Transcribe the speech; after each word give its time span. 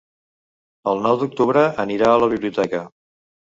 El 0.91 1.03
nou 1.07 1.19
d'octubre 1.25 1.67
anirà 1.85 2.11
a 2.15 2.19
la 2.25 2.33
biblioteca. 2.35 2.83